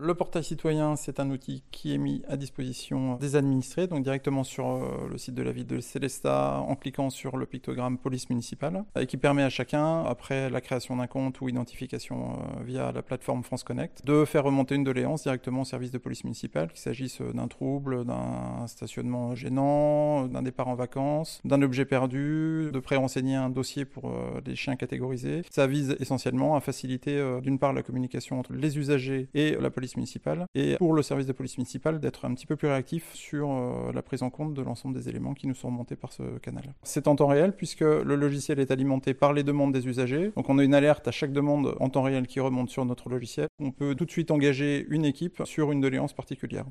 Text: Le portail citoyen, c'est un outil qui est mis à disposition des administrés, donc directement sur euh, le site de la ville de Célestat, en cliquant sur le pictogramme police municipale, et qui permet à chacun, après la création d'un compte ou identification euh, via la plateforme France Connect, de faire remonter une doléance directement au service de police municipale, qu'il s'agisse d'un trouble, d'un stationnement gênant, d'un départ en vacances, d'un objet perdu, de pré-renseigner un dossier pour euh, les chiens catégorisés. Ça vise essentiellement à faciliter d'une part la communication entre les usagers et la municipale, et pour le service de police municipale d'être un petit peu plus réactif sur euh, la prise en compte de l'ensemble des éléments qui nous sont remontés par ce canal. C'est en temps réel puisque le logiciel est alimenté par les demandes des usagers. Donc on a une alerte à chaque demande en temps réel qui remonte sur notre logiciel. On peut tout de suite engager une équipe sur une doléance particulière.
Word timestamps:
Le 0.00 0.14
portail 0.14 0.44
citoyen, 0.44 0.94
c'est 0.94 1.18
un 1.18 1.28
outil 1.28 1.64
qui 1.72 1.92
est 1.92 1.98
mis 1.98 2.22
à 2.28 2.36
disposition 2.36 3.16
des 3.16 3.34
administrés, 3.34 3.88
donc 3.88 4.04
directement 4.04 4.44
sur 4.44 4.68
euh, 4.68 5.08
le 5.10 5.18
site 5.18 5.34
de 5.34 5.42
la 5.42 5.50
ville 5.50 5.66
de 5.66 5.80
Célestat, 5.80 6.60
en 6.60 6.76
cliquant 6.76 7.10
sur 7.10 7.36
le 7.36 7.46
pictogramme 7.46 7.98
police 7.98 8.30
municipale, 8.30 8.84
et 8.96 9.06
qui 9.06 9.16
permet 9.16 9.42
à 9.42 9.50
chacun, 9.50 10.04
après 10.04 10.50
la 10.50 10.60
création 10.60 10.94
d'un 10.94 11.08
compte 11.08 11.40
ou 11.40 11.48
identification 11.48 12.34
euh, 12.34 12.62
via 12.62 12.92
la 12.92 13.02
plateforme 13.02 13.42
France 13.42 13.64
Connect, 13.64 14.06
de 14.06 14.24
faire 14.24 14.44
remonter 14.44 14.76
une 14.76 14.84
doléance 14.84 15.24
directement 15.24 15.62
au 15.62 15.64
service 15.64 15.90
de 15.90 15.98
police 15.98 16.22
municipale, 16.22 16.68
qu'il 16.68 16.78
s'agisse 16.78 17.20
d'un 17.20 17.48
trouble, 17.48 18.04
d'un 18.04 18.68
stationnement 18.68 19.34
gênant, 19.34 20.28
d'un 20.28 20.42
départ 20.42 20.68
en 20.68 20.76
vacances, 20.76 21.40
d'un 21.44 21.60
objet 21.60 21.86
perdu, 21.86 22.70
de 22.72 22.78
pré-renseigner 22.78 23.34
un 23.34 23.50
dossier 23.50 23.84
pour 23.84 24.10
euh, 24.10 24.40
les 24.46 24.54
chiens 24.54 24.76
catégorisés. 24.76 25.42
Ça 25.50 25.66
vise 25.66 25.96
essentiellement 25.98 26.54
à 26.54 26.60
faciliter 26.60 27.20
d'une 27.42 27.58
part 27.58 27.72
la 27.72 27.82
communication 27.82 28.38
entre 28.38 28.52
les 28.52 28.78
usagers 28.78 29.28
et 29.34 29.56
la 29.56 29.70
municipale, 29.96 30.46
et 30.54 30.76
pour 30.76 30.92
le 30.92 31.02
service 31.02 31.26
de 31.26 31.32
police 31.32 31.58
municipale 31.58 32.00
d'être 32.00 32.24
un 32.24 32.34
petit 32.34 32.46
peu 32.46 32.56
plus 32.56 32.68
réactif 32.68 33.12
sur 33.14 33.50
euh, 33.50 33.92
la 33.92 34.02
prise 34.02 34.22
en 34.22 34.30
compte 34.30 34.54
de 34.54 34.62
l'ensemble 34.62 34.94
des 34.94 35.08
éléments 35.08 35.34
qui 35.34 35.46
nous 35.46 35.54
sont 35.54 35.68
remontés 35.68 35.96
par 35.96 36.12
ce 36.12 36.38
canal. 36.38 36.74
C'est 36.82 37.08
en 37.08 37.16
temps 37.16 37.26
réel 37.26 37.52
puisque 37.52 37.80
le 37.80 38.14
logiciel 38.14 38.60
est 38.60 38.70
alimenté 38.70 39.14
par 39.14 39.32
les 39.32 39.42
demandes 39.42 39.72
des 39.72 39.86
usagers. 39.86 40.32
Donc 40.36 40.48
on 40.48 40.58
a 40.58 40.64
une 40.64 40.74
alerte 40.74 41.08
à 41.08 41.10
chaque 41.10 41.32
demande 41.32 41.74
en 41.80 41.88
temps 41.88 42.02
réel 42.02 42.26
qui 42.26 42.40
remonte 42.40 42.70
sur 42.70 42.84
notre 42.84 43.08
logiciel. 43.08 43.48
On 43.60 43.70
peut 43.70 43.94
tout 43.94 44.04
de 44.04 44.10
suite 44.10 44.30
engager 44.30 44.86
une 44.88 45.04
équipe 45.04 45.42
sur 45.44 45.72
une 45.72 45.80
doléance 45.80 46.12
particulière. 46.12 46.64